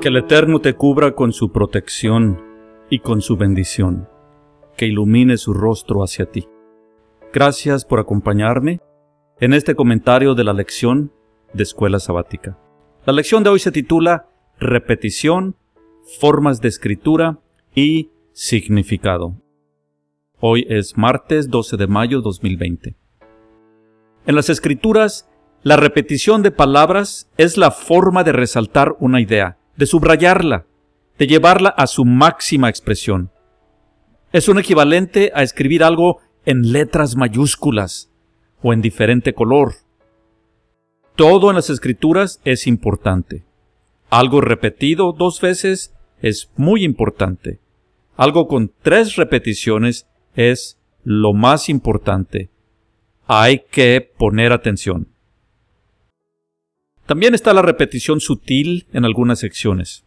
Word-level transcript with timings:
Que 0.00 0.08
el 0.08 0.16
Eterno 0.18 0.60
te 0.60 0.74
cubra 0.74 1.12
con 1.12 1.32
su 1.32 1.50
protección 1.50 2.42
y 2.90 2.98
con 3.00 3.22
su 3.22 3.36
bendición, 3.36 4.08
que 4.76 4.86
ilumine 4.86 5.36
su 5.36 5.54
rostro 5.54 6.02
hacia 6.02 6.26
ti. 6.26 6.46
Gracias 7.32 7.84
por 7.84 7.98
acompañarme 7.98 8.80
en 9.40 9.52
este 9.52 9.74
comentario 9.74 10.34
de 10.34 10.44
la 10.44 10.52
lección 10.52 11.12
de 11.54 11.62
Escuela 11.62 11.98
Sabática. 11.98 12.58
La 13.04 13.12
lección 13.12 13.42
de 13.42 13.50
hoy 13.50 13.58
se 13.58 13.72
titula 13.72 14.28
Repetición, 14.58 15.56
formas 16.20 16.60
de 16.60 16.68
escritura 16.68 17.40
y 17.74 18.10
significado. 18.32 19.34
Hoy 20.38 20.66
es 20.68 20.96
martes 20.98 21.48
12 21.48 21.76
de 21.78 21.86
mayo 21.86 22.20
2020. 22.20 22.96
En 24.26 24.34
las 24.34 24.50
escrituras, 24.50 25.28
la 25.62 25.76
repetición 25.76 26.42
de 26.42 26.50
palabras 26.50 27.30
es 27.38 27.56
la 27.56 27.70
forma 27.70 28.24
de 28.24 28.32
resaltar 28.32 28.94
una 29.00 29.20
idea, 29.20 29.58
de 29.76 29.86
subrayarla, 29.86 30.66
de 31.18 31.26
llevarla 31.26 31.70
a 31.70 31.86
su 31.86 32.04
máxima 32.04 32.68
expresión. 32.68 33.30
Es 34.32 34.48
un 34.48 34.58
equivalente 34.58 35.32
a 35.34 35.42
escribir 35.42 35.82
algo 35.84 36.20
en 36.44 36.72
letras 36.72 37.16
mayúsculas 37.16 38.10
o 38.62 38.72
en 38.72 38.82
diferente 38.82 39.34
color. 39.34 39.74
Todo 41.14 41.50
en 41.50 41.56
las 41.56 41.70
escrituras 41.70 42.40
es 42.44 42.66
importante. 42.66 43.44
Algo 44.10 44.40
repetido 44.40 45.12
dos 45.12 45.40
veces 45.40 45.94
es 46.20 46.50
muy 46.56 46.84
importante. 46.84 47.60
Algo 48.16 48.46
con 48.48 48.72
tres 48.82 49.16
repeticiones 49.16 50.06
es 50.34 50.78
lo 51.04 51.32
más 51.32 51.68
importante. 51.68 52.50
Hay 53.26 53.64
que 53.70 54.00
poner 54.00 54.52
atención. 54.52 55.08
También 57.06 57.34
está 57.34 57.54
la 57.54 57.62
repetición 57.62 58.20
sutil 58.20 58.86
en 58.92 59.04
algunas 59.04 59.38
secciones. 59.38 60.04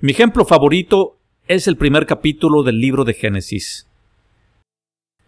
Mi 0.00 0.12
ejemplo 0.12 0.44
favorito 0.44 1.18
es 1.48 1.66
el 1.66 1.76
primer 1.76 2.06
capítulo 2.06 2.62
del 2.62 2.80
libro 2.80 3.04
de 3.04 3.14
Génesis. 3.14 3.88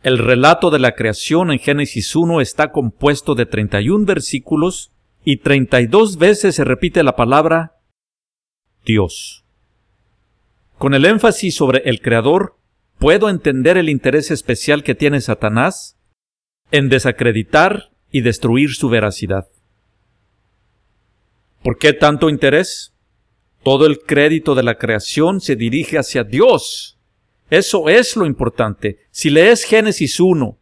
El 0.05 0.19
relato 0.19 0.71
de 0.71 0.79
la 0.79 0.95
creación 0.95 1.51
en 1.51 1.59
Génesis 1.59 2.15
1 2.15 2.41
está 2.41 2.71
compuesto 2.71 3.35
de 3.35 3.47
31 3.47 4.05
versículos 4.05 4.93
y 5.25 5.39
32 5.39 6.19
veces 6.19 6.55
se 6.55 6.65
repite 6.65 7.03
la 7.03 7.17
palabra 7.17 7.81
Dios. 8.85 9.45
Con 10.79 10.95
el 10.95 11.05
énfasis 11.05 11.57
sobre 11.57 11.83
el 11.87 12.01
Creador, 12.01 12.57
puedo 12.99 13.29
entender 13.29 13.77
el 13.77 13.89
interés 13.89 14.31
especial 14.31 14.85
que 14.85 14.95
tiene 14.95 15.21
Satanás 15.21 15.99
en 16.71 16.89
desacreditar 16.89 17.91
y 18.13 18.21
destruir 18.21 18.75
su 18.75 18.89
veracidad. 18.89 19.49
¿Por 21.67 21.79
qué 21.79 21.93
tanto 21.93 22.31
interés? 22.31 22.95
Todo 23.65 23.87
el 23.87 23.99
crédito 23.99 24.55
de 24.55 24.63
la 24.63 24.79
creación 24.79 25.41
se 25.41 25.57
dirige 25.57 25.99
hacia 25.99 26.23
Dios. 26.23 27.01
Eso 27.51 27.89
es 27.89 28.15
lo 28.15 28.25
importante. 28.25 29.01
Si 29.11 29.31
lees 29.31 29.65
Génesis 29.65 30.21
1 30.21 30.61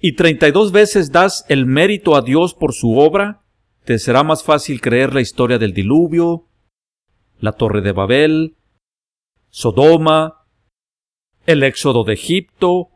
y 0.00 0.12
32 0.12 0.70
veces 0.70 1.10
das 1.10 1.44
el 1.48 1.66
mérito 1.66 2.14
a 2.14 2.22
Dios 2.22 2.54
por 2.54 2.72
su 2.72 2.96
obra, 2.96 3.42
te 3.84 3.98
será 3.98 4.22
más 4.22 4.44
fácil 4.44 4.80
creer 4.80 5.12
la 5.12 5.22
historia 5.22 5.58
del 5.58 5.74
diluvio, 5.74 6.46
la 7.40 7.50
torre 7.50 7.80
de 7.80 7.90
Babel, 7.90 8.56
Sodoma, 9.50 10.46
el 11.46 11.64
éxodo 11.64 12.04
de 12.04 12.12
Egipto, 12.12 12.90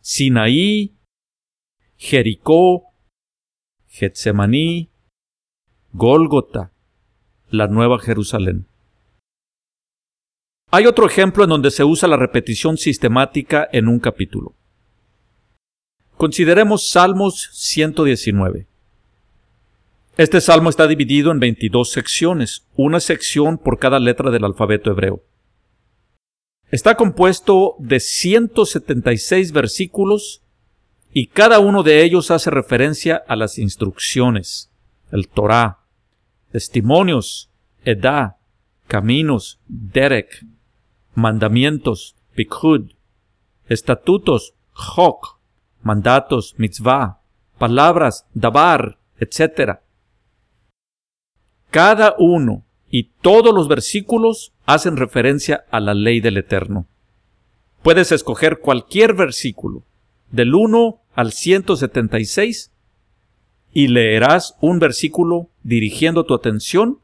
Sinaí, 0.00 0.96
Jericó, 1.98 2.94
Getsemaní, 3.88 4.95
Gólgota, 5.98 6.72
la 7.48 7.68
Nueva 7.68 7.98
Jerusalén. 7.98 8.66
Hay 10.70 10.84
otro 10.84 11.06
ejemplo 11.06 11.44
en 11.44 11.48
donde 11.48 11.70
se 11.70 11.84
usa 11.84 12.06
la 12.06 12.18
repetición 12.18 12.76
sistemática 12.76 13.66
en 13.72 13.88
un 13.88 13.98
capítulo. 13.98 14.54
Consideremos 16.18 16.90
Salmos 16.90 17.48
119. 17.54 18.66
Este 20.18 20.42
salmo 20.42 20.68
está 20.68 20.86
dividido 20.86 21.32
en 21.32 21.40
22 21.40 21.90
secciones, 21.90 22.66
una 22.76 23.00
sección 23.00 23.56
por 23.56 23.78
cada 23.78 23.98
letra 23.98 24.30
del 24.30 24.44
alfabeto 24.44 24.90
hebreo. 24.90 25.22
Está 26.70 26.96
compuesto 26.96 27.74
de 27.78 28.00
176 28.00 29.50
versículos 29.52 30.42
y 31.10 31.28
cada 31.28 31.58
uno 31.58 31.82
de 31.82 32.02
ellos 32.02 32.30
hace 32.30 32.50
referencia 32.50 33.16
a 33.26 33.34
las 33.34 33.56
instrucciones, 33.56 34.70
el 35.10 35.28
Torah, 35.28 35.85
testimonios, 36.56 37.50
edad, 37.84 38.36
caminos, 38.86 39.60
derek, 39.68 40.46
mandamientos, 41.14 42.16
pikhud, 42.34 42.92
estatutos, 43.68 44.54
chok, 44.74 45.38
mandatos, 45.82 46.54
mitzvah, 46.56 47.20
palabras, 47.58 48.24
dabar, 48.32 48.98
etc. 49.20 49.80
Cada 51.68 52.14
uno 52.18 52.64
y 52.88 53.10
todos 53.20 53.54
los 53.54 53.68
versículos 53.68 54.54
hacen 54.64 54.96
referencia 54.96 55.66
a 55.70 55.78
la 55.78 55.92
ley 55.92 56.20
del 56.20 56.38
Eterno. 56.38 56.86
Puedes 57.82 58.12
escoger 58.12 58.60
cualquier 58.60 59.12
versículo, 59.12 59.82
del 60.30 60.54
1 60.54 61.02
al 61.12 61.32
176, 61.32 62.72
y 63.76 63.88
leerás 63.88 64.56
un 64.62 64.78
versículo 64.78 65.50
dirigiendo 65.62 66.24
tu 66.24 66.32
atención 66.32 67.00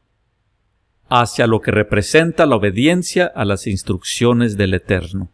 hacia 1.07 1.45
lo 1.45 1.61
que 1.61 1.69
representa 1.69 2.47
la 2.47 2.55
obediencia 2.55 3.27
a 3.27 3.45
las 3.45 3.67
instrucciones 3.67 4.57
del 4.57 4.73
Eterno. 4.73 5.29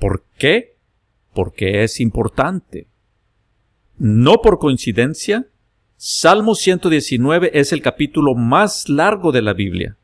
¿Por 0.00 0.24
qué? 0.38 0.74
Porque 1.34 1.84
es 1.84 2.00
importante. 2.00 2.88
No 3.96 4.38
por 4.42 4.58
coincidencia, 4.58 5.46
Salmo 5.96 6.56
119 6.56 7.52
es 7.54 7.72
el 7.72 7.80
capítulo 7.80 8.34
más 8.34 8.88
largo 8.88 9.30
de 9.30 9.42
la 9.42 9.52
Biblia. 9.52 9.96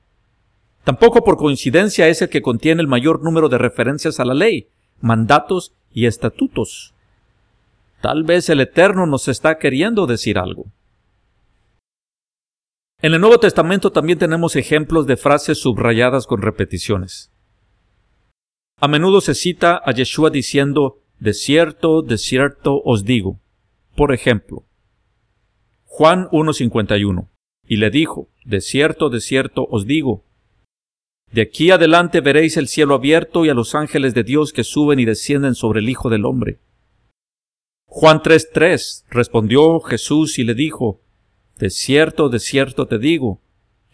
Tampoco 0.84 1.24
por 1.24 1.38
coincidencia 1.38 2.06
es 2.06 2.22
el 2.22 2.28
que 2.28 2.40
contiene 2.40 2.82
el 2.82 2.86
mayor 2.86 3.24
número 3.24 3.48
de 3.48 3.58
referencias 3.58 4.20
a 4.20 4.24
la 4.24 4.34
ley, 4.34 4.68
mandatos 5.00 5.74
y 5.92 6.06
estatutos. 6.06 6.94
Tal 8.00 8.22
vez 8.22 8.48
el 8.48 8.60
Eterno 8.60 9.06
nos 9.06 9.28
está 9.28 9.58
queriendo 9.58 10.06
decir 10.06 10.38
algo. 10.38 10.66
En 13.00 13.14
el 13.14 13.20
Nuevo 13.20 13.38
Testamento 13.38 13.92
también 13.92 14.18
tenemos 14.18 14.56
ejemplos 14.56 15.06
de 15.06 15.16
frases 15.16 15.58
subrayadas 15.58 16.26
con 16.26 16.42
repeticiones. 16.42 17.30
A 18.80 18.88
menudo 18.88 19.20
se 19.20 19.34
cita 19.34 19.80
a 19.84 19.92
Yeshua 19.92 20.30
diciendo, 20.30 21.00
de 21.18 21.34
cierto, 21.34 22.02
de 22.02 22.18
cierto 22.18 22.80
os 22.84 23.04
digo. 23.04 23.40
Por 23.96 24.12
ejemplo, 24.12 24.64
Juan 25.84 26.28
1.51, 26.30 27.28
y 27.66 27.76
le 27.76 27.90
dijo, 27.90 28.28
de 28.44 28.60
cierto, 28.60 29.10
de 29.10 29.20
cierto 29.20 29.66
os 29.68 29.86
digo, 29.86 30.22
de 31.32 31.42
aquí 31.42 31.70
adelante 31.70 32.20
veréis 32.20 32.56
el 32.56 32.68
cielo 32.68 32.94
abierto 32.94 33.44
y 33.44 33.48
a 33.48 33.54
los 33.54 33.74
ángeles 33.74 34.14
de 34.14 34.22
Dios 34.22 34.52
que 34.52 34.64
suben 34.64 34.98
y 34.98 35.04
descienden 35.04 35.54
sobre 35.54 35.80
el 35.80 35.88
Hijo 35.88 36.08
del 36.08 36.24
Hombre. 36.24 36.58
Juan 37.90 38.20
3:3 38.20 39.06
respondió 39.10 39.80
Jesús 39.80 40.38
y 40.38 40.44
le 40.44 40.54
dijo, 40.54 41.00
De 41.56 41.70
cierto, 41.70 42.28
de 42.28 42.38
cierto 42.38 42.86
te 42.86 42.98
digo, 42.98 43.40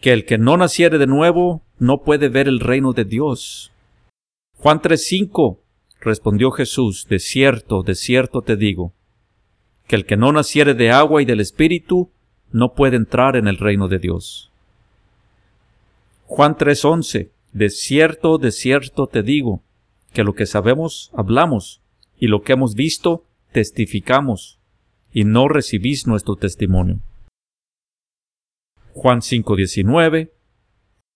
que 0.01 0.11
el 0.11 0.25
que 0.25 0.37
no 0.37 0.57
naciere 0.57 0.97
de 0.97 1.07
nuevo 1.07 1.63
no 1.79 2.03
puede 2.03 2.27
ver 2.27 2.49
el 2.49 2.59
reino 2.59 2.91
de 2.91 3.05
Dios. 3.05 3.71
Juan 4.57 4.81
3:5 4.81 5.59
respondió 6.01 6.51
Jesús, 6.51 7.07
De 7.09 7.19
cierto, 7.19 7.83
de 7.83 7.95
cierto 7.95 8.41
te 8.41 8.57
digo, 8.57 8.93
que 9.87 9.95
el 9.95 10.05
que 10.05 10.17
no 10.17 10.33
naciere 10.33 10.73
de 10.73 10.91
agua 10.91 11.21
y 11.21 11.25
del 11.25 11.39
Espíritu 11.39 12.11
no 12.51 12.73
puede 12.73 12.97
entrar 12.97 13.37
en 13.37 13.47
el 13.47 13.57
reino 13.57 13.87
de 13.87 13.99
Dios. 13.99 14.51
Juan 16.25 16.57
3:11 16.57 17.31
De 17.53 17.69
cierto, 17.69 18.37
de 18.39 18.51
cierto 18.51 19.07
te 19.07 19.23
digo, 19.23 19.63
que 20.11 20.25
lo 20.25 20.33
que 20.33 20.45
sabemos 20.45 21.11
hablamos, 21.13 21.81
y 22.19 22.27
lo 22.27 22.41
que 22.41 22.53
hemos 22.53 22.75
visto 22.75 23.24
testificamos 23.55 24.59
y 25.13 25.23
no 25.23 25.47
recibís 25.47 26.07
nuestro 26.07 26.35
testimonio. 26.35 26.99
Juan 28.91 29.21
5:19 29.21 30.33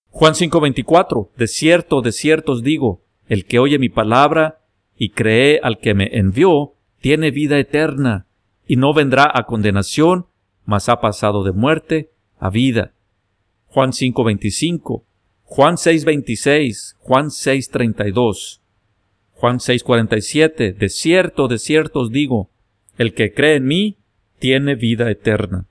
Juan 0.09 0.36
5:24 0.36 1.31
De 1.36 1.47
cierto, 1.47 2.01
de 2.01 2.13
cierto 2.13 2.53
os 2.53 2.63
digo, 2.63 3.03
el 3.27 3.44
que 3.44 3.59
oye 3.59 3.77
mi 3.77 3.89
palabra 3.89 4.62
y 4.95 5.09
cree 5.09 5.59
al 5.62 5.80
que 5.80 5.94
me 5.94 6.18
envió, 6.18 6.75
tiene 7.01 7.30
vida 7.31 7.59
eterna, 7.59 8.25
y 8.65 8.77
no 8.77 8.94
vendrá 8.94 9.30
a 9.33 9.44
condenación, 9.44 10.27
mas 10.63 10.88
ha 10.88 11.01
pasado 11.01 11.44
de 11.44 11.51
muerte 11.51 12.09
a 12.38 12.50
vida. 12.50 12.94
Juan 13.68 13.92
5:25 13.92 15.03
Juan 15.44 15.75
6:26 15.75 16.95
Juan 17.00 17.31
6:32 17.31 18.58
Juan 19.39 19.59
6:47, 19.59 20.74
de 20.74 20.89
cierto, 20.89 21.47
de 21.47 21.59
cierto 21.59 22.01
os 22.01 22.12
digo, 22.12 22.50
el 22.97 23.13
que 23.13 23.33
cree 23.33 23.56
en 23.56 23.65
mí 23.65 23.97
tiene 24.38 24.75
vida 24.75 25.09
eterna. 25.09 25.65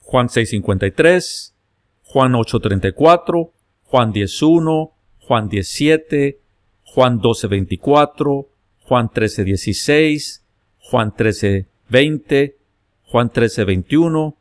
Juan 0.00 0.28
6:53, 0.28 1.54
Juan 2.02 2.34
8:34, 2.34 3.52
Juan 3.84 4.12
10:1, 4.12 4.92
Juan 5.20 5.48
17, 5.48 6.38
Juan 6.84 7.20
12:24, 7.20 8.48
Juan 8.82 9.08
13:16, 9.08 10.42
Juan 10.78 11.14
13:20, 11.16 12.56
Juan 13.04 13.30
13:21 13.30 14.36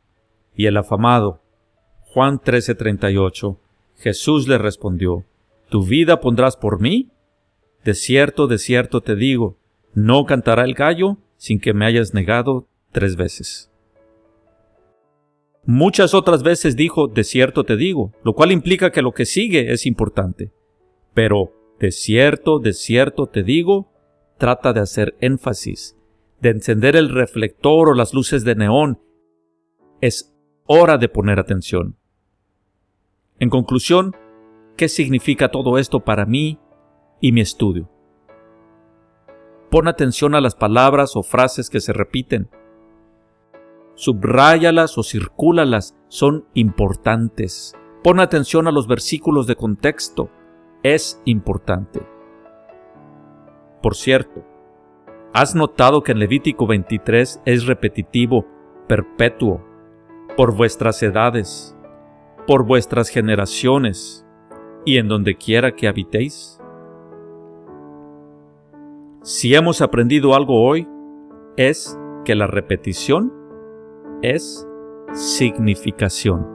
y 0.55 0.65
el 0.65 0.75
afamado 0.75 1.43
Juan 2.13 2.39
13:38. 2.39 3.57
Jesús 3.95 4.47
le 4.47 4.59
respondió, 4.59 5.25
¿Tu 5.73 5.81
vida 5.81 6.19
pondrás 6.19 6.55
por 6.55 6.79
mí? 6.79 7.09
De 7.83 7.95
cierto, 7.95 8.45
de 8.45 8.59
cierto 8.59 9.01
te 9.01 9.15
digo, 9.15 9.57
no 9.95 10.23
cantará 10.25 10.65
el 10.65 10.75
gallo 10.75 11.17
sin 11.35 11.59
que 11.59 11.73
me 11.73 11.87
hayas 11.87 12.13
negado 12.13 12.67
tres 12.91 13.15
veces. 13.15 13.71
Muchas 15.65 16.13
otras 16.13 16.43
veces 16.43 16.75
dijo, 16.75 17.07
de 17.07 17.23
cierto 17.23 17.63
te 17.63 17.75
digo, 17.75 18.11
lo 18.23 18.33
cual 18.33 18.51
implica 18.51 18.91
que 18.91 19.01
lo 19.01 19.13
que 19.13 19.25
sigue 19.25 19.73
es 19.73 19.87
importante. 19.87 20.51
Pero, 21.15 21.51
de 21.79 21.91
cierto, 21.91 22.59
de 22.59 22.73
cierto 22.73 23.25
te 23.25 23.41
digo, 23.41 23.91
trata 24.37 24.73
de 24.73 24.81
hacer 24.81 25.15
énfasis, 25.21 25.97
de 26.39 26.49
encender 26.51 26.95
el 26.95 27.09
reflector 27.09 27.89
o 27.89 27.93
las 27.95 28.13
luces 28.13 28.43
de 28.43 28.53
neón. 28.53 28.99
Es 30.01 30.35
hora 30.67 30.99
de 30.99 31.09
poner 31.09 31.39
atención. 31.39 31.97
En 33.39 33.49
conclusión, 33.49 34.15
¿qué 34.75 34.89
significa 34.89 35.49
todo 35.49 35.77
esto 35.77 35.99
para 35.99 36.25
mí 36.25 36.59
y 37.19 37.31
mi 37.31 37.41
estudio? 37.41 37.89
Pon 39.69 39.87
atención 39.87 40.35
a 40.35 40.41
las 40.41 40.55
palabras 40.55 41.15
o 41.15 41.23
frases 41.23 41.69
que 41.69 41.79
se 41.79 41.93
repiten 41.93 42.49
Subráyalas 43.95 44.97
o 44.97 45.03
circúlalas, 45.03 45.95
son 46.07 46.45
importantes. 46.55 47.75
Pon 48.03 48.19
atención 48.19 48.67
a 48.67 48.71
los 48.71 48.87
versículos 48.87 49.45
de 49.45 49.55
contexto, 49.55 50.29
es 50.81 51.21
importante. 51.25 52.01
Por 53.83 53.95
cierto, 53.95 54.43
¿has 55.33 55.53
notado 55.53 56.01
que 56.01 56.13
en 56.13 56.19
Levítico 56.19 56.65
23 56.65 57.41
es 57.45 57.65
repetitivo, 57.67 58.47
perpetuo, 58.87 59.63
por 60.35 60.55
vuestras 60.55 61.03
edades, 61.03 61.77
por 62.47 62.65
vuestras 62.65 63.09
generaciones 63.09 64.25
y 64.85 64.97
en 64.97 65.07
donde 65.07 65.35
quiera 65.35 65.75
que 65.75 65.87
habitéis? 65.87 66.59
Si 69.23 69.55
hemos 69.55 69.81
aprendido 69.81 70.35
algo 70.35 70.61
hoy, 70.61 70.87
es 71.55 71.97
que 72.25 72.35
la 72.35 72.47
repetición 72.47 73.31
es 74.21 74.67
significación. 75.13 76.52